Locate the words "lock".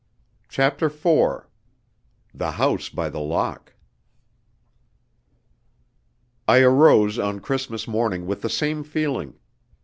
3.19-3.75